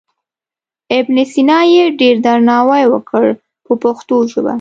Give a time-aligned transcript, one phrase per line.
[0.99, 3.25] ابن سینا یې ډېر درناوی وکړ
[3.65, 4.49] په پښتو ژبه.